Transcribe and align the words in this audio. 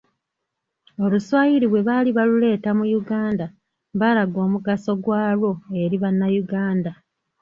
Oluswayiri 1.03 1.65
bwe 1.69 1.85
baali 1.87 2.09
baluleeta 2.17 2.69
mu 2.77 2.85
Uganda 3.01 3.45
baalaga 3.99 4.37
omugaso 4.47 4.91
gwalwo 5.03 5.51
eri 5.83 5.97
Bannayuganda. 6.03 6.91